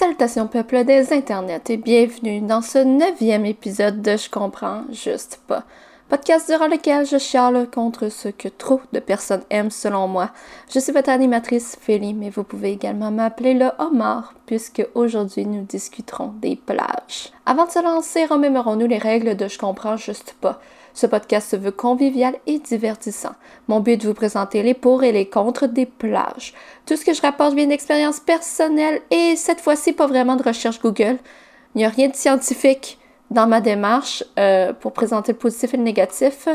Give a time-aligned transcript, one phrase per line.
[0.00, 5.64] Salutations peuple des internets et bienvenue dans ce neuvième épisode de Je comprends juste pas.
[6.08, 10.30] Podcast durant lequel je chiale contre ce que trop de personnes aiment selon moi.
[10.72, 15.64] Je suis votre animatrice Félie, mais vous pouvez également m'appeler le homard puisque aujourd'hui nous
[15.64, 17.30] discuterons des plages.
[17.44, 20.62] Avant de se lancer, remémorons-nous les règles de Je comprends juste pas.
[20.94, 23.34] Ce podcast se veut convivial et divertissant.
[23.68, 26.54] Mon but est de vous présenter les pour et les contre des plages.
[26.86, 30.80] Tout ce que je rapporte vient d'expériences personnelles et cette fois-ci pas vraiment de recherche
[30.80, 31.18] Google.
[31.74, 32.98] Il n'y a rien de scientifique
[33.30, 36.48] dans ma démarche euh, pour présenter le positif et le négatif.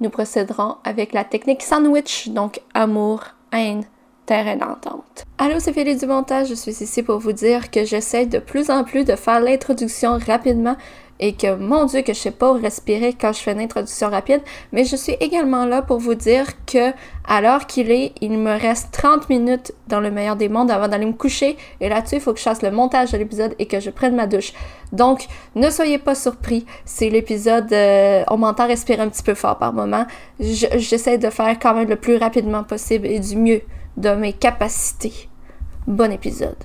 [0.00, 3.84] Nous procéderons avec la technique sandwich, donc amour, haine,
[4.26, 5.24] terrain d'entente.
[5.38, 6.48] Allô, c'est Félix du montage.
[6.48, 10.18] Je suis ici pour vous dire que j'essaie de plus en plus de faire l'introduction
[10.18, 10.76] rapidement
[11.20, 14.40] et que mon Dieu que je sais pas respirer quand je fais une introduction rapide,
[14.72, 16.92] mais je suis également là pour vous dire que
[17.26, 20.88] à l'heure qu'il est, il me reste 30 minutes dans le meilleur des mondes avant
[20.88, 23.66] d'aller me coucher et là-dessus, il faut que je fasse le montage de l'épisode et
[23.66, 24.52] que je prenne ma douche.
[24.92, 29.58] Donc, ne soyez pas surpris, c'est l'épisode euh, on m'entend respirer un petit peu fort
[29.58, 30.06] par moment.
[30.40, 33.60] J'essaie de faire quand même le plus rapidement possible et du mieux
[33.96, 35.28] de mes capacités.
[35.86, 36.56] Bon épisode.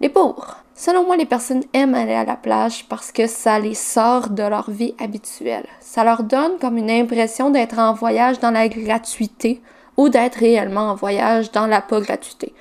[0.00, 0.61] Les pauvres.
[0.74, 4.42] Selon moi, les personnes aiment aller à la plage parce que ça les sort de
[4.42, 5.66] leur vie habituelle.
[5.80, 9.60] Ça leur donne comme une impression d'être en voyage dans la gratuité
[9.96, 12.54] ou d'être réellement en voyage dans la pas gratuité.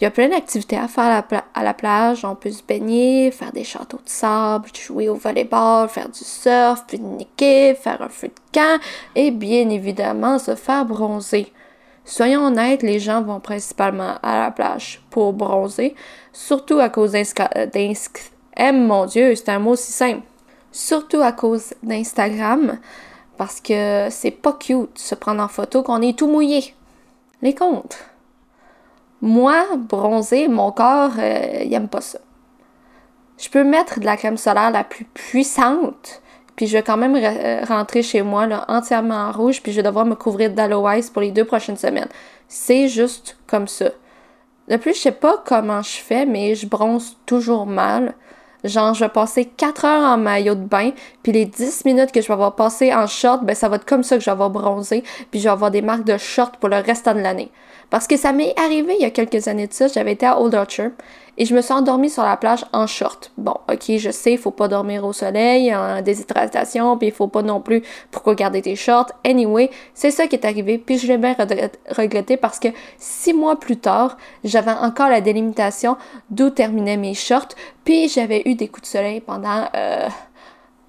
[0.00, 1.22] Il y a plein d'activités à faire
[1.52, 2.24] à la, plage.
[2.24, 6.86] On peut se baigner, faire des châteaux de sable, jouer au volleyball, faire du surf,
[6.86, 8.80] pique-niquer, faire un feu de camp
[9.14, 11.52] et bien évidemment se faire bronzer.
[12.10, 15.94] Soyons honnêtes, les gens vont principalement à la plage pour bronzer,
[16.32, 17.68] surtout à cause d'Instagram.
[18.56, 20.26] Eh, mon Dieu, c'est un mot si simple.
[20.72, 22.80] Surtout à cause d'Instagram,
[23.36, 26.74] parce que c'est pas cute de se prendre en photo qu'on est tout mouillé.
[27.42, 28.04] Les comptes.
[29.22, 32.18] Moi, bronzer, mon corps, euh, il pas ça.
[33.38, 36.22] Je peux mettre de la crème solaire la plus puissante,
[36.60, 39.78] puis je vais quand même euh, rentrer chez moi là, entièrement en rouge, puis je
[39.78, 42.10] vais devoir me couvrir d'aloe pour les deux prochaines semaines.
[42.48, 43.92] C'est juste comme ça.
[44.68, 48.12] De plus, je sais pas comment je fais, mais je bronze toujours mal.
[48.64, 50.90] Genre, je vais passer 4 heures en maillot de bain,
[51.22, 53.86] puis les 10 minutes que je vais avoir passé en short, ben ça va être
[53.86, 56.56] comme ça que je vais avoir bronzé, puis je vais avoir des marques de short
[56.56, 57.50] pour le restant de l'année.
[57.90, 60.40] Parce que ça m'est arrivé il y a quelques années de ça, j'avais été à
[60.40, 60.90] Old Orchard
[61.40, 63.32] et je me suis endormie sur la plage en short.
[63.38, 67.28] Bon, ok, je sais, il faut pas dormir au soleil, en déshydratation, puis il faut
[67.28, 69.10] pas non plus pourquoi garder tes shorts.
[69.24, 71.34] Anyway, c'est ça qui est arrivé, puis je l'ai bien
[71.96, 72.68] regretté parce que
[72.98, 75.96] six mois plus tard, j'avais encore la délimitation
[76.28, 77.48] d'où terminaient mes shorts,
[77.90, 80.08] puis j'avais eu des coups de soleil pendant euh,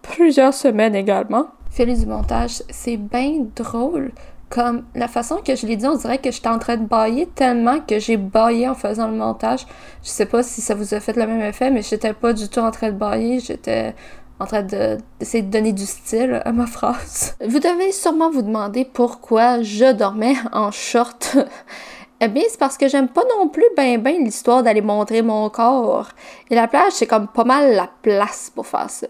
[0.03, 1.47] plusieurs semaines également.
[1.71, 4.11] Félix du montage, c'est bien drôle
[4.51, 7.25] comme la façon que je l'ai dit, on dirait que j'étais en train de bailler
[7.25, 9.65] tellement que j'ai baillé en faisant le montage.
[10.03, 12.49] Je sais pas si ça vous a fait le même effet, mais j'étais pas du
[12.49, 13.95] tout en train de bailler, j'étais
[14.39, 17.35] en train d'essayer de, donner du style à ma phrase.
[17.43, 21.37] Vous devez sûrement vous demander pourquoi je dormais en short.
[22.23, 25.49] Eh bien, c'est parce que j'aime pas non plus ben ben l'histoire d'aller montrer mon
[25.49, 26.09] corps.
[26.51, 29.07] Et la plage, c'est comme pas mal la place pour faire ça.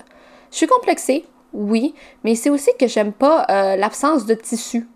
[0.50, 4.88] Je suis complexée, oui, mais c'est aussi que j'aime pas euh, l'absence de tissu.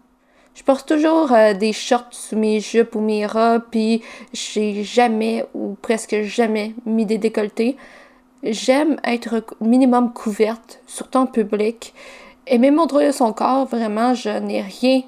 [0.53, 5.45] Je porte toujours euh, des shorts sous mes jupes ou mes robes, puis j'ai jamais
[5.53, 7.75] ou presque jamais mis des décolletés.
[8.43, 11.93] J'aime être minimum couverte, surtout en public.
[12.47, 15.01] Aimer montrer son corps, vraiment, je n'ai rien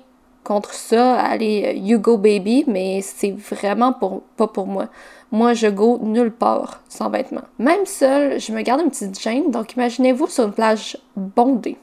[0.47, 1.19] contre ça.
[1.19, 4.87] Allez, euh, you go baby, mais c'est vraiment pour, pas pour moi.
[5.29, 7.43] Moi, je go nulle part sans vêtements.
[7.59, 11.77] Même seul, je me garde une petite gêne, donc imaginez-vous sur une plage bondée.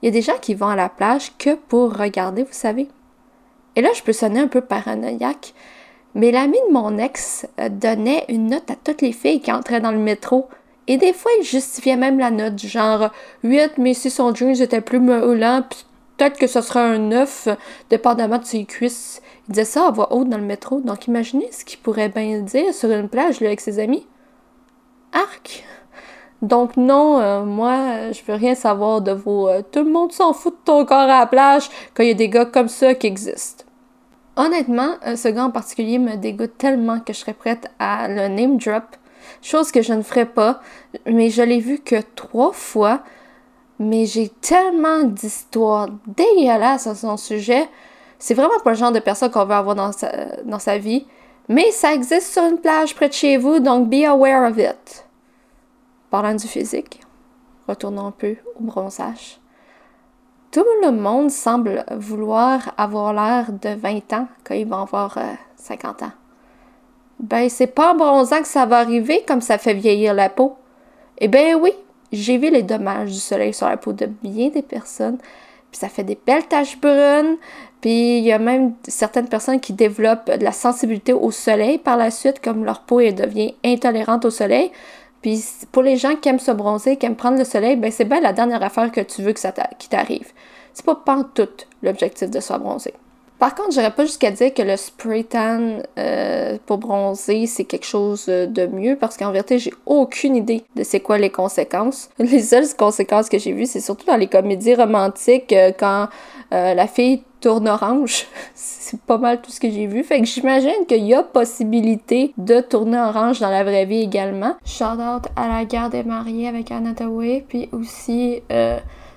[0.00, 2.88] Il y a des gens qui vont à la plage que pour regarder, vous savez.
[3.74, 5.52] Et là, je peux sonner un peu paranoïaque,
[6.14, 9.80] mais l'ami de mon ex euh, donnait une note à toutes les filles qui entraient
[9.80, 10.48] dans le métro.
[10.86, 13.10] Et des fois, il justifiait même la note, genre
[13.42, 15.64] 8, mais si son jeans était plus meulant,
[16.20, 17.48] peut-être que ce serait un 9,
[17.88, 19.22] dépendamment de ses cuisses.
[19.48, 20.80] Il disait ça à voix haute dans le métro.
[20.80, 24.06] Donc imaginez ce qu'il pourrait bien dire sur une plage, avec ses amis.
[25.14, 25.64] Arc!
[26.42, 29.48] Donc non, euh, moi, je veux rien savoir de vos...
[29.48, 32.12] Euh, tout le monde s'en fout de ton corps à la plage quand il y
[32.12, 33.64] a des gars comme ça qui existent.
[34.36, 38.58] Honnêtement, ce gars en particulier me dégoûte tellement que je serais prête à le name
[38.58, 38.84] drop,
[39.42, 40.60] chose que je ne ferais pas,
[41.06, 43.02] mais je l'ai vu que trois fois,
[43.80, 47.66] mais j'ai tellement d'histoires dégueulasses à son sujet.
[48.18, 50.12] C'est vraiment pas le genre de personne qu'on veut avoir dans sa,
[50.44, 51.06] dans sa vie,
[51.48, 55.06] mais ça existe sur une plage près de chez vous, donc be aware of it.
[56.10, 57.00] Parlant du physique,
[57.66, 59.40] retournons un peu au bronzage.
[60.50, 65.16] Tout le monde semble vouloir avoir l'air de 20 ans quand ils vont avoir
[65.56, 66.12] 50 euh, ans.
[67.18, 70.56] Ben, c'est pas en bronzant que ça va arriver comme ça fait vieillir la peau.
[71.18, 71.72] Eh ben oui,
[72.12, 75.18] j'ai vu les dommages du soleil sur la peau de bien des personnes.
[75.70, 77.36] Puis ça fait des belles taches brunes.
[77.80, 81.96] Puis il y a même certaines personnes qui développent de la sensibilité au soleil par
[81.96, 84.72] la suite, comme leur peau devient intolérante au soleil.
[85.22, 88.04] Puis pour les gens qui aiment se bronzer, qui aiment prendre le soleil, ben c'est
[88.04, 90.32] bien la dernière affaire que tu veux que ça qui t'arrive.
[90.72, 91.02] C'est pas
[91.34, 91.48] tout
[91.82, 92.94] l'objectif de se bronzer.
[93.40, 97.86] Par contre, j'aurais pas jusqu'à dire que le spray tan euh, pour bronzer, c'est quelque
[97.86, 102.10] chose de mieux parce qu'en vérité, j'ai aucune idée de c'est quoi les conséquences.
[102.18, 106.08] Les seules conséquences que j'ai vues, c'est surtout dans les comédies romantiques euh, quand
[106.52, 108.26] euh, la fille tourne orange.
[108.54, 110.04] c'est pas mal tout ce que j'ai vu.
[110.04, 114.56] Fait que j'imagine qu'il y a possibilité de tourner orange dans la vraie vie également.
[114.66, 116.92] Shout out à la guerre des mariés avec Anna
[117.48, 118.42] puis aussi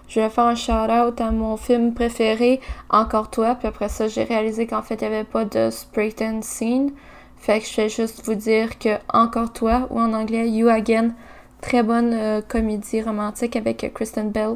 [0.08, 2.60] je vais faire un shout-out à mon film préféré,
[2.90, 3.56] Encore toi.
[3.56, 6.92] Puis après ça, j'ai réalisé qu'en fait, il n'y avait pas de spray tan scene.
[7.38, 11.12] Fait que je vais juste vous dire que Encore toi, ou en anglais You Again,
[11.62, 14.56] très bonne euh, comédie romantique avec Kristen Bell.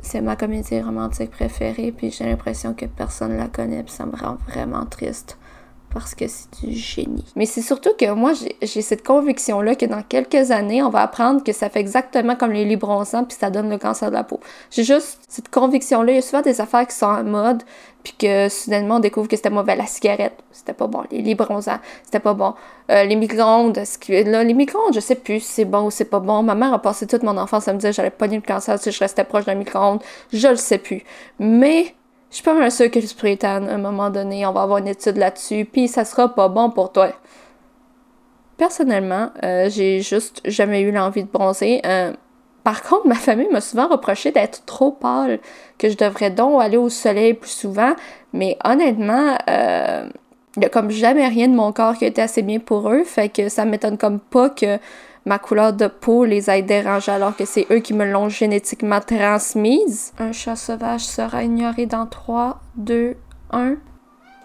[0.00, 4.16] C'est ma comédie romantique préférée, puis j'ai l'impression que personne la connaît, puis ça me
[4.16, 5.38] rend vraiment triste
[5.98, 7.24] parce que c'est du génie.
[7.36, 8.32] Mais c'est surtout que moi,
[8.62, 12.52] j'ai cette conviction-là que dans quelques années, on va apprendre que ça fait exactement comme
[12.52, 14.38] les lits bronzants, puis ça donne le cancer de la peau.
[14.70, 16.12] J'ai juste cette conviction-là.
[16.12, 17.62] Il y a souvent des affaires qui sont en mode,
[18.04, 19.74] puis que soudainement, on découvre que c'était mauvais.
[19.74, 21.02] La cigarette, c'était pas bon.
[21.10, 22.54] Les lits bronzants, c'était pas bon.
[22.90, 26.20] Euh, les micro-ondes, là, les micro-ondes, je sais plus si c'est bon ou c'est pas
[26.20, 26.42] bon.
[26.42, 28.78] Ma mère a passé toute mon enfance à me dire que j'allais pas le cancer
[28.78, 30.02] si je restais proche d'un micro-ondes.
[30.32, 31.02] Je le sais plus.
[31.40, 31.95] Mais
[32.30, 34.78] je suis pas mal sûre que le spray à un moment donné, on va avoir
[34.78, 37.08] une étude là-dessus, puis ça sera pas bon pour toi.
[38.56, 41.80] Personnellement, euh, j'ai juste jamais eu l'envie de bronzer.
[41.84, 42.12] Euh,
[42.64, 45.38] par contre, ma famille m'a souvent reproché d'être trop pâle,
[45.78, 47.94] que je devrais donc aller au soleil plus souvent,
[48.32, 50.08] mais honnêtement, euh,
[50.56, 53.04] il y a comme jamais rien de mon corps qui été assez bien pour eux,
[53.04, 54.78] fait que ça m'étonne comme pas que
[55.26, 59.00] ma couleur de peau les ait dérangés alors que c'est eux qui me l'ont génétiquement
[59.00, 60.12] transmise.
[60.18, 63.16] Un chat sauvage sera ignoré dans 3, 2,
[63.50, 63.74] 1.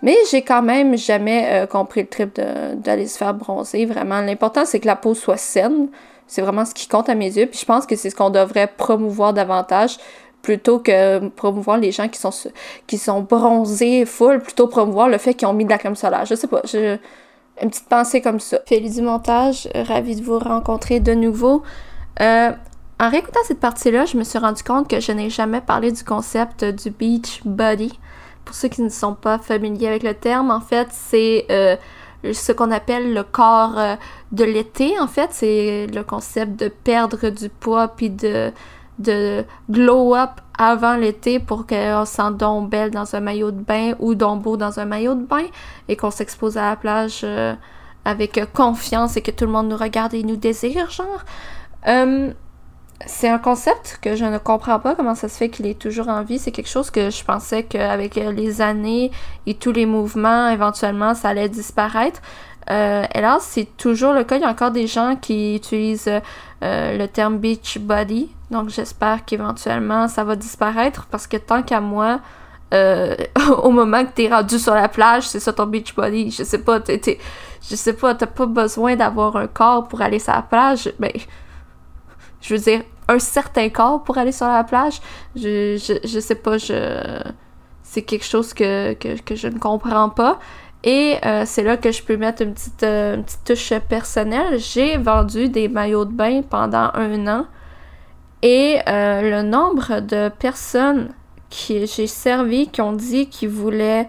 [0.01, 2.41] Mais j'ai quand même jamais euh, compris le trip
[2.75, 3.85] d'aller se faire bronzer.
[3.85, 5.89] Vraiment, l'important c'est que la peau soit saine.
[6.25, 7.45] C'est vraiment ce qui compte à mes yeux.
[7.45, 9.97] Puis je pense que c'est ce qu'on devrait promouvoir davantage
[10.41, 12.31] plutôt que promouvoir les gens qui sont
[12.87, 16.25] qui sont bronzés full, plutôt promouvoir le fait qu'ils ont mis de la crème solaire.
[16.25, 16.97] Je sais pas, je,
[17.61, 18.59] une petite pensée comme ça.
[18.65, 21.63] Félix du montage, ravi de vous rencontrer de nouveau.
[22.19, 22.51] Euh,
[22.99, 26.03] en réécoutant cette partie-là, je me suis rendu compte que je n'ai jamais parlé du
[26.03, 27.91] concept du beach body.
[28.45, 31.75] Pour ceux qui ne sont pas familiers avec le terme, en fait, c'est euh,
[32.31, 33.95] ce qu'on appelle le corps euh,
[34.31, 34.99] de l'été.
[34.99, 38.51] En fait, c'est le concept de perdre du poids puis de
[38.99, 43.93] de glow up avant l'été pour qu'on sente donc belle dans un maillot de bain
[43.99, 45.45] ou donc beau dans un maillot de bain
[45.87, 47.55] et qu'on s'expose à la plage euh,
[48.05, 51.23] avec confiance et que tout le monde nous regarde et nous désire, genre.
[51.87, 52.31] Euh,
[53.07, 56.07] c'est un concept que je ne comprends pas comment ça se fait qu'il est toujours
[56.07, 56.39] en vie.
[56.39, 59.11] C'est quelque chose que je pensais qu'avec les années
[59.45, 62.21] et tous les mouvements, éventuellement, ça allait disparaître.
[62.71, 64.37] Euh, hélas, c'est toujours le cas.
[64.37, 66.21] Il y a encore des gens qui utilisent
[66.63, 68.29] euh, le terme beach body.
[68.49, 72.21] Donc, j'espère qu'éventuellement, ça va disparaître parce que tant qu'à moi,
[72.73, 73.15] euh,
[73.63, 76.31] au moment que tu es rendu sur la plage, c'est ça ton beach body.
[76.31, 77.19] Je sais pas, t'es,
[77.69, 80.93] je sais pas, t'as pas besoin d'avoir un corps pour aller sur la plage.
[80.97, 81.21] Mais, ben,
[82.39, 85.01] je veux dire, un certain corps pour aller sur la plage.
[85.35, 87.21] Je, je, sais pas, je,
[87.83, 90.39] c'est quelque chose que je ne comprends pas.
[90.83, 94.59] Et euh, c'est là que je peux mettre une petite, euh, petite touche personnelle.
[94.59, 97.45] J'ai vendu des maillots de bain pendant un an.
[98.41, 101.09] Et euh, le nombre de personnes
[101.51, 104.07] que j'ai servi qui ont dit qu'ils voulaient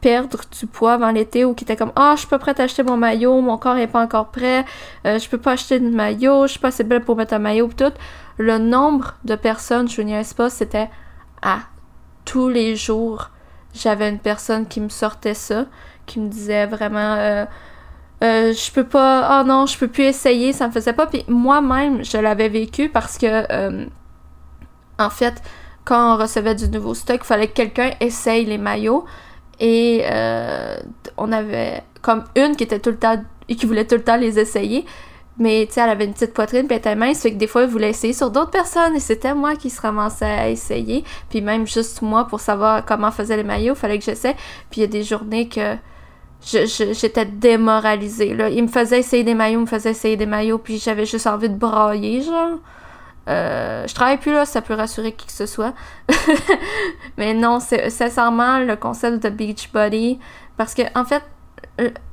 [0.00, 2.64] perdre du poids avant l'été ou qui étaient comme Ah, je suis pas prête à
[2.64, 4.64] acheter mon maillot, mon corps est pas encore prêt,
[5.04, 7.70] je peux pas acheter de maillot, je suis pas assez belle pour mettre un maillot,
[7.76, 7.92] tout.
[8.36, 10.90] Le nombre de personnes, je ne pas, c'était
[11.40, 11.60] à
[12.24, 13.30] tous les jours.
[13.74, 15.66] J'avais une personne qui me sortait ça
[16.06, 17.44] qui me disait vraiment euh,
[18.22, 21.06] euh, je peux pas oh non je peux plus essayer ça me faisait pas.
[21.06, 23.86] Puis moi-même je l'avais vécu parce que euh,
[24.98, 25.34] en fait
[25.84, 29.04] quand on recevait du nouveau stock il fallait que quelqu'un essaye les maillots.
[29.60, 30.04] Et
[31.16, 34.16] on avait comme une qui était tout le temps et qui voulait tout le temps
[34.16, 34.84] les essayer
[35.38, 37.46] mais tu sais, elle avait une petite poitrine, puis elle était mince, fait que des
[37.46, 41.04] fois, elle voulait essayer sur d'autres personnes, et c'était moi qui se ramassais à essayer.
[41.30, 44.36] Puis même juste moi, pour savoir comment faisait les maillots, il fallait que j'essaie.
[44.70, 45.76] Puis il y a des journées que
[46.44, 48.34] j'étais démoralisée.
[48.34, 48.50] Là.
[48.50, 51.26] Il me faisait essayer des maillots, il me faisait essayer des maillots, puis j'avais juste
[51.26, 52.58] envie de brailler, genre.
[53.28, 55.72] Euh, je travaille plus là, ça peut rassurer qui que ce soit.
[57.16, 60.18] Mais non, c'est sincèrement le concept de Beach Body.
[60.56, 61.22] Parce que, en fait,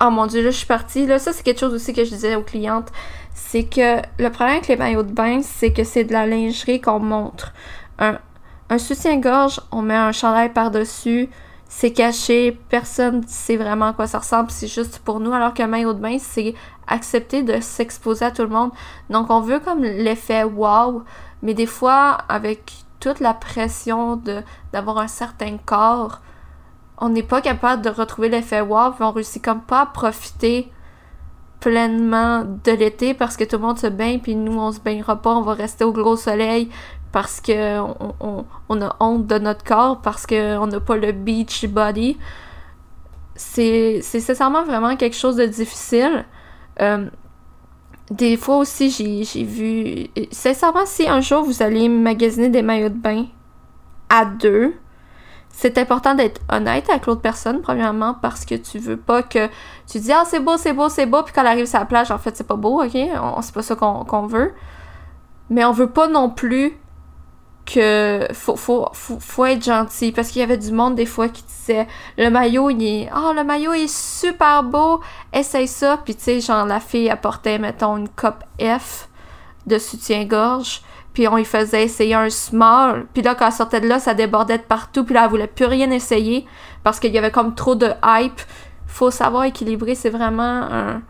[0.02, 1.06] oh mon dieu, là, je suis partie.
[1.06, 2.92] Là, ça, c'est quelque chose aussi que je disais aux clientes.
[3.34, 6.82] C'est que le problème avec les maillots de bain, c'est que c'est de la lingerie
[6.82, 7.54] qu'on montre.
[7.98, 8.20] Un,
[8.70, 11.30] un soutien-gorge, on met un chandail par-dessus,
[11.68, 15.54] c'est caché, personne ne sait vraiment à quoi ça ressemble, c'est juste pour nous, alors
[15.54, 16.56] qu'un maillot de bain, c'est
[16.88, 18.72] accepter de s'exposer à tout le monde.
[19.10, 21.04] Donc on veut comme l'effet wow,
[21.42, 24.22] mais des fois, avec toute la pression
[24.74, 26.22] d'avoir un certain corps,
[27.00, 30.72] on n'est pas capable de retrouver l'effet wow, on réussit comme pas à profiter
[31.60, 35.22] pleinement de l'été parce que tout le monde se baigne, puis nous on se baignera
[35.22, 36.70] pas, on va rester au gros soleil,
[37.12, 42.18] parce que on, a honte de notre corps, parce qu'on n'a pas le beach body.
[43.36, 46.26] C'est nécessairement vraiment quelque chose de difficile.
[46.82, 47.10] Euh,
[48.12, 50.08] des fois aussi, j'ai vu.
[50.32, 53.26] Sincèrement, si un jour vous allez magasiner des maillots de bain
[54.10, 54.76] à deux,
[55.62, 59.50] c'est important d'être honnête avec l'autre personne, premièrement, parce que tu veux pas que
[59.92, 61.86] tu dis Ah, c'est beau, c'est beau, c'est beau, puis quand elle arrive sur la
[61.86, 62.98] plage, en fait, c'est pas beau, ok?
[63.42, 64.54] C'est pas ça qu'on veut.
[65.50, 66.78] Mais on veut pas non plus
[67.66, 71.44] que faut, faut, faut, être gentil parce qu'il y avait du monde des fois qui
[71.44, 71.88] disait
[72.18, 75.02] le maillot il est oh le maillot est super beau
[75.34, 79.08] essaye ça puis tu sais genre la fille apportait mettons une coupe F
[79.68, 80.82] de soutien-gorge
[81.14, 83.06] puis on lui faisait essayer un small.
[83.14, 85.04] Puis là quand elle sortait de là ça débordait de partout.
[85.04, 86.46] Puis là elle voulait plus rien essayer
[86.84, 88.42] parce qu'il y avait comme trop de hype.
[88.88, 91.02] Faut savoir équilibrer c'est vraiment un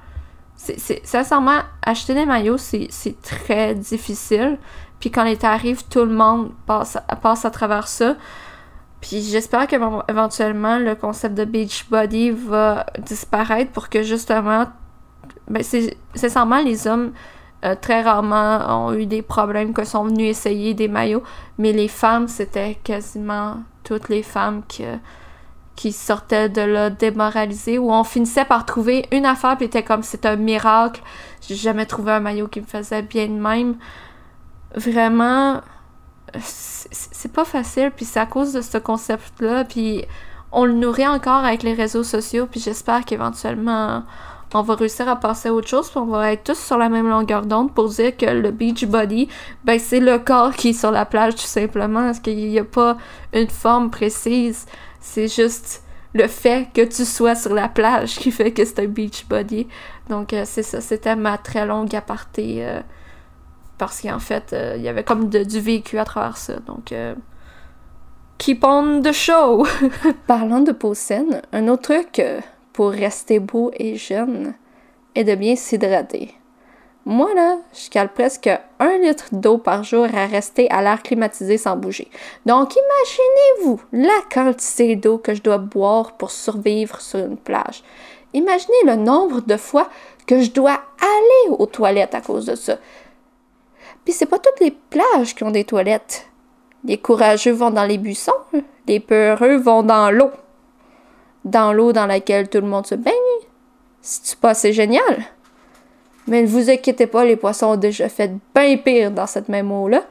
[0.55, 4.57] c'est sincèrement acheter des maillots c'est très difficile.
[4.99, 8.15] Puis quand l'été arrive, tout le monde passe, passe à travers ça.
[9.01, 14.65] Puis j'espère qu'éventuellement, le concept de beach body va disparaître pour que justement,
[15.47, 17.13] ben c'est sincèrement les hommes
[17.65, 21.23] euh, très rarement ont eu des problèmes que sont venus essayer des maillots,
[21.57, 24.85] mais les femmes c'était quasiment toutes les femmes qui
[25.75, 30.03] qui sortaient de là démoralisées où on finissait par trouver une affaire puis était comme
[30.03, 31.01] c'est un miracle.
[31.47, 33.75] J'ai jamais trouvé un maillot qui me faisait bien de même
[34.75, 35.61] vraiment,
[36.39, 40.05] c'est pas facile, puis c'est à cause de ce concept-là, puis
[40.51, 44.03] on le nourrit encore avec les réseaux sociaux, puis j'espère qu'éventuellement
[44.53, 46.89] on va réussir à passer à autre chose, puis on va être tous sur la
[46.89, 49.27] même longueur d'onde pour dire que le beach body,
[49.63, 52.63] ben c'est le corps qui est sur la plage tout simplement, parce qu'il n'y a
[52.63, 52.97] pas
[53.33, 54.65] une forme précise,
[54.99, 58.87] c'est juste le fait que tu sois sur la plage qui fait que c'est un
[58.87, 59.67] beach body.
[60.09, 62.65] Donc euh, c'est ça, c'était ma très longue aparté.
[62.65, 62.81] Euh,
[63.79, 66.57] parce qu'en fait, euh, il y avait comme du vécu à travers ça.
[66.67, 67.15] Donc, euh,
[68.37, 69.65] keep on the show!
[70.27, 72.21] Parlant de peau saine, un autre truc
[72.79, 74.53] pour rester beau et jeune
[75.13, 76.33] est de bien s'hydrater.
[77.03, 81.57] Moi, là, je cale presque un litre d'eau par jour à rester à l'air climatisé
[81.57, 82.07] sans bouger.
[82.45, 87.83] Donc, imaginez-vous la quantité d'eau que je dois boire pour survivre sur une plage.
[88.33, 89.89] Imaginez le nombre de fois
[90.25, 92.77] que je dois aller aux toilettes à cause de ça.
[94.05, 96.29] Puis c'est pas toutes les plages qui ont des toilettes.
[96.85, 98.31] Les courageux vont dans les buissons,
[98.87, 100.31] les peureux vont dans l'eau.
[101.45, 103.13] Dans l'eau dans laquelle tout le monde se baigne.
[104.01, 105.23] C'est pas assez génial?
[106.27, 109.71] Mais ne vous inquiétez pas, les poissons ont déjà fait bien pire dans cette même
[109.71, 110.03] eau-là.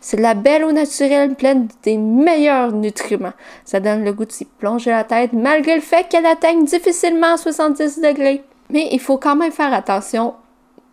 [0.00, 3.32] C'est de la belle eau naturelle pleine des meilleurs nutriments.
[3.64, 7.36] Ça donne le goût de s'y plonger la tête malgré le fait qu'elle atteigne difficilement
[7.36, 8.42] 70 degrés.
[8.68, 10.34] Mais il faut quand même faire attention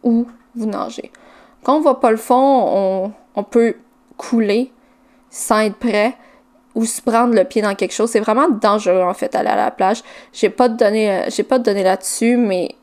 [0.03, 1.11] où vous nagez.
[1.63, 3.75] Quand on voit pas le fond, on, peut
[4.17, 4.71] couler
[5.29, 6.15] sans être prêt
[6.75, 8.09] ou se prendre le pied dans quelque chose.
[8.11, 10.03] C'est vraiment dangereux en fait aller à la plage.
[10.33, 12.75] J'ai pas de données, euh, j'ai pas de là-dessus, mais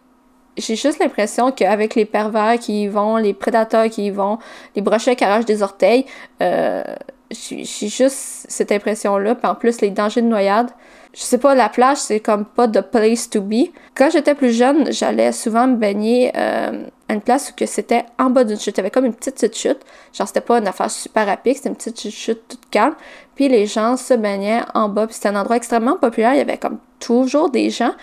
[0.57, 4.39] j'ai juste l'impression qu'avec les pervers qui y vont, les prédateurs qui y vont,
[4.75, 6.07] les brochets qui arrachent des orteils,
[6.43, 6.83] euh,
[7.31, 9.35] j'ai juste cette impression-là.
[9.35, 10.71] Puis en plus, les dangers de noyade,
[11.15, 13.71] je sais pas, la plage, c'est comme pas de place to be.
[13.95, 18.31] Quand j'étais plus jeune, j'allais souvent me baigner euh, à une place où c'était en
[18.31, 18.77] bas d'une chute.
[18.77, 19.79] Il y avait comme une petite, petite chute.
[20.13, 22.95] Genre, c'était pas une affaire super rapide, c'était une petite chute toute calme.
[23.35, 25.07] Puis les gens se baignaient en bas.
[25.07, 26.35] Puis c'était un endroit extrêmement populaire.
[26.35, 27.95] Il y avait comme toujours des gens,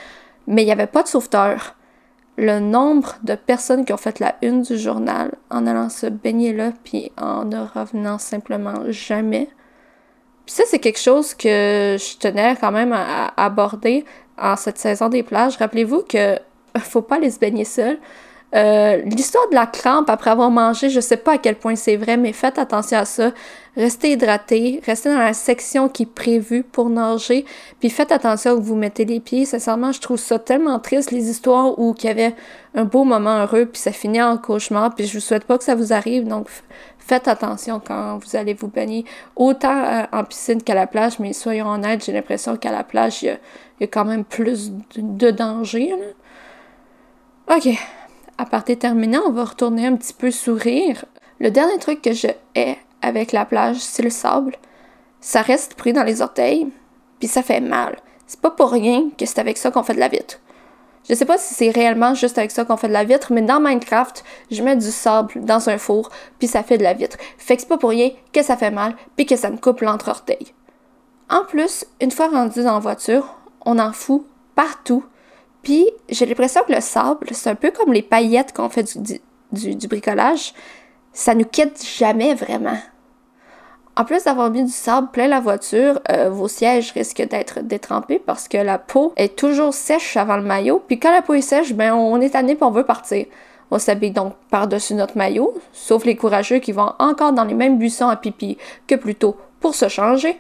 [0.48, 1.76] mais il n'y avait pas de sauveteurs.
[2.38, 6.54] Le nombre de personnes qui ont fait la une du journal en allant se baigner
[6.54, 9.50] là, puis en ne revenant simplement jamais
[10.46, 14.06] puis ça, c'est quelque chose que je tenais quand même à, aborder
[14.38, 15.58] en cette saison des plages.
[15.58, 16.38] Rappelez-vous que
[16.80, 17.98] faut pas aller se baigner seul.
[18.56, 21.96] Euh, l'histoire de la crampe après avoir mangé, je sais pas à quel point c'est
[21.96, 23.32] vrai, mais faites attention à ça.
[23.76, 27.46] Restez hydraté, restez dans la section qui est prévue pour nager,
[27.80, 29.46] puis faites attention où vous mettez les pieds.
[29.46, 32.36] Sincèrement, je trouve ça tellement triste, les histoires où il y avait
[32.76, 35.64] un beau moment heureux, puis ça finit en cauchemar, puis je vous souhaite pas que
[35.64, 36.48] ça vous arrive, donc
[37.00, 39.04] faites attention quand vous allez vous baigner,
[39.36, 43.24] autant euh, en piscine qu'à la plage, mais soyons honnêtes, j'ai l'impression qu'à la plage,
[43.24, 43.40] il
[43.80, 45.92] y, a, quand même plus de, de danger.
[47.50, 47.70] OK.
[48.38, 51.06] À partir terminé, on va retourner un petit peu sourire.
[51.40, 54.56] Le dernier truc que je hais avec la plage, c'est le sable.
[55.22, 56.68] Ça reste pris dans les orteils,
[57.20, 57.98] puis ça fait mal.
[58.26, 60.40] C'est pas pour rien que c'est avec ça qu'on fait de la vitre.
[61.08, 63.42] Je sais pas si c'est réellement juste avec ça qu'on fait de la vitre, mais
[63.42, 66.10] dans Minecraft, je mets du sable dans un four,
[66.40, 67.18] puis ça fait de la vitre.
[67.38, 69.82] Fait que c'est pas pour rien que ça fait mal, puis que ça me coupe
[69.82, 70.54] l'entre-orteil.
[71.30, 73.36] En plus, une fois rendu dans la voiture,
[73.66, 74.26] on en fout
[74.56, 75.04] partout,
[75.64, 78.98] puis j'ai l'impression que le sable, c'est un peu comme les paillettes qu'on fait
[79.52, 80.54] du, bricolage,
[81.14, 82.78] ça nous quitte jamais vraiment.
[83.96, 88.20] En plus d'avoir mis du sable plein la voiture, euh, vos sièges risquent d'être détrempés
[88.20, 90.84] parce que la peau est toujours sèche avant le maillot.
[90.88, 93.28] Puis quand la peau est sèche, ben on est tanné et on veut partir.
[93.70, 97.78] On s'habille donc par-dessus notre maillot, sauf les courageux qui vont encore dans les mêmes
[97.78, 100.40] buissons à pipi que plus tôt pour se changer.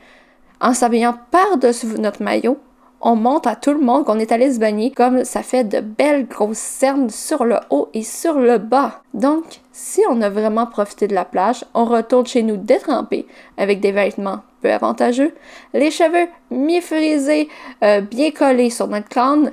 [0.59, 2.57] En s'habillant par-dessus notre maillot,
[3.05, 5.81] on montre à tout le monde qu'on est allé se baigner comme ça fait de
[5.81, 9.01] belles grosses cernes sur le haut et sur le bas.
[9.13, 9.43] Donc,
[9.73, 13.91] si on a vraiment profité de la plage, on retourne chez nous détrempé avec des
[13.91, 15.35] vêtements peu avantageux,
[15.73, 17.49] les cheveux mi-frisés,
[17.83, 19.51] euh, bien collés sur notre crâne,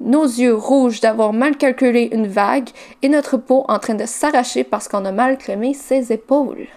[0.00, 2.70] nos yeux rouges d'avoir mal calculé une vague
[3.02, 6.68] et notre peau en train de s'arracher parce qu'on a mal crémé ses épaules.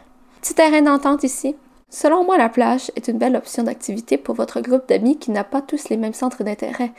[0.41, 1.55] Petit terrain d'entente ici.
[1.89, 5.43] Selon moi, la plage est une belle option d'activité pour votre groupe d'amis qui n'a
[5.43, 6.91] pas tous les mêmes centres d'intérêt.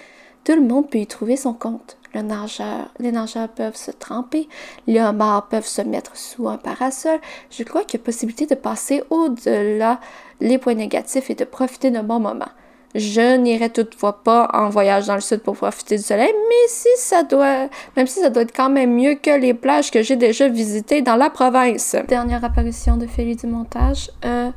[0.45, 1.99] Tout le monde peut y trouver son compte.
[2.15, 4.49] Le nageur, les nageurs peuvent se tremper,
[4.87, 7.19] les homards peuvent se mettre sous un parasol.
[7.51, 10.01] Je crois qu'il y a possibilité de passer au-delà
[10.41, 12.49] les points négatifs et de profiter d'un bon moment.
[12.95, 16.89] Je n'irai toutefois pas en voyage dans le sud pour profiter du soleil, mais si
[16.97, 20.17] ça doit, même si ça doit être quand même mieux que les plages que j'ai
[20.17, 21.95] déjà visitées dans la province.
[22.09, 24.11] Dernière apparition de Félix du montage.
[24.25, 24.51] Euh,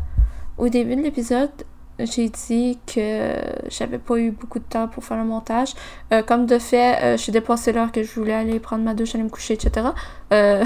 [0.60, 1.51] au début de l'épisode,
[2.00, 3.34] j'ai dit que
[3.68, 5.74] j'avais pas eu beaucoup de temps pour faire le montage.
[6.13, 9.16] Euh, comme de fait, euh, j'ai dépassé l'heure que je voulais aller prendre ma douche,
[9.16, 9.88] aller me coucher, etc.
[10.32, 10.63] Euh,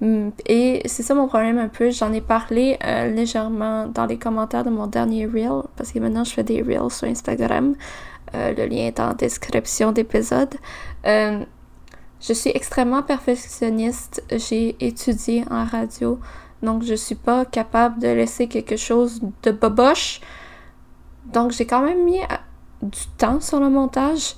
[0.46, 1.90] et c'est ça mon problème un peu.
[1.90, 2.78] J'en ai parlé
[3.14, 6.90] légèrement dans les commentaires de mon dernier reel, parce que maintenant je fais des reels
[6.90, 7.74] sur Instagram.
[8.32, 10.54] le lien est en description d'épisode.
[11.04, 14.24] je suis extrêmement perfectionniste.
[14.30, 16.18] J'ai étudié en radio.
[16.62, 20.20] Donc, je suis pas capable de laisser quelque chose de boboche.
[21.32, 22.36] Donc, j'ai quand même mis euh,
[22.82, 24.34] du temps sur le montage.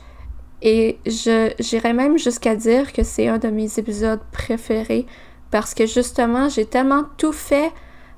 [0.62, 5.06] Et j'irais même jusqu'à dire que c'est un de mes épisodes préférés
[5.50, 7.72] parce que justement, j'ai tellement tout fait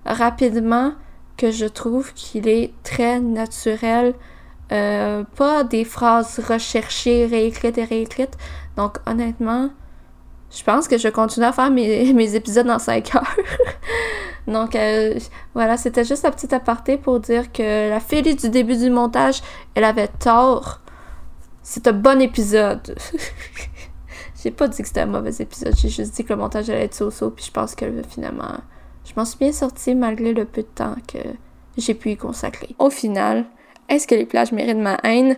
[0.05, 0.93] rapidement
[1.37, 4.14] que je trouve qu'il est très naturel.
[4.73, 8.37] Euh, pas des phrases recherchées, réécrites et réécrites.
[8.77, 9.71] Donc, honnêtement,
[10.55, 13.37] je pense que je continue à faire mes, mes épisodes dans 5 heures.
[14.47, 15.19] Donc euh,
[15.55, 19.43] voilà, c'était juste un petit aparté pour dire que la fille du début du montage,
[19.75, 20.81] elle avait tort.
[21.62, 22.95] C'est un bon épisode.
[24.43, 26.85] j'ai pas dit que c'était un mauvais épisode, j'ai juste dit que le montage allait
[26.85, 28.61] être so-so, puis je pense que finalement,
[29.07, 31.19] je m'en suis bien sortie malgré le peu de temps que
[31.79, 32.77] j'ai pu y consacrer.
[32.79, 33.47] Au final,
[33.88, 35.37] est-ce que les plages méritent ma haine?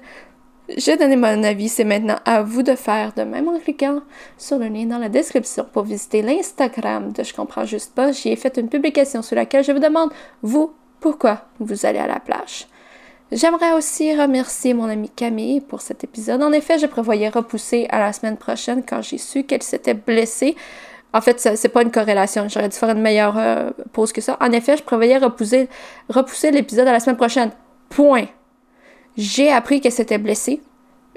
[0.69, 4.01] J'ai donné mon avis, c'est maintenant à vous de faire de même en cliquant
[4.37, 8.11] sur le lien dans la description pour visiter l'Instagram de Je comprends juste pas.
[8.11, 10.11] J'y ai fait une publication sur laquelle je vous demande,
[10.43, 12.67] vous, pourquoi vous allez à la plage.
[13.31, 16.43] J'aimerais aussi remercier mon amie Camille pour cet épisode.
[16.43, 20.57] En effet, je prévoyais repousser à la semaine prochaine quand j'ai su qu'elle s'était blessée.
[21.13, 22.49] En fait, c'est pas une corrélation.
[22.49, 24.37] J'aurais dû faire une meilleure euh, pause que ça.
[24.41, 25.69] En effet, je prévoyais repousser,
[26.09, 27.51] repousser l'épisode à la semaine prochaine.
[27.89, 28.27] Point.
[29.17, 30.61] J'ai appris qu'elle s'était blessée.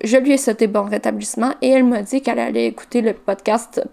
[0.04, 3.84] Je lui ai sauté bon rétablissement et elle m'a dit qu'elle allait écouter le podcast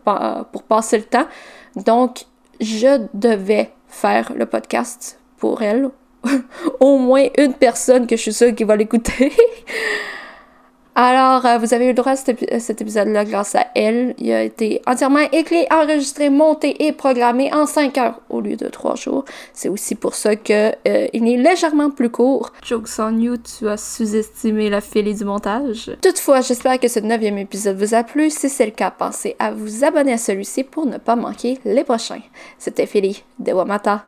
[0.52, 1.26] pour passer le temps.
[1.74, 2.26] Donc,
[2.60, 5.90] je devais faire le podcast pour elle.
[6.80, 9.32] Au moins une personne que je suis sûre qui va l'écouter.
[10.98, 14.14] Alors, euh, vous avez eu le droit à cet, épisode-là grâce à elle.
[14.16, 18.66] Il a été entièrement écrit, enregistré, monté et programmé en 5 heures au lieu de
[18.66, 19.26] 3 jours.
[19.52, 22.50] C'est aussi pour ça que euh, il est légèrement plus court.
[22.64, 25.94] Jokes on you, tu as sous-estimé la filet du montage.
[26.00, 28.30] Toutefois, j'espère que ce neuvième épisode vous a plu.
[28.30, 31.84] Si c'est le cas, pensez à vous abonner à celui-ci pour ne pas manquer les
[31.84, 32.22] prochains.
[32.58, 34.06] C'était Philly de Wamata.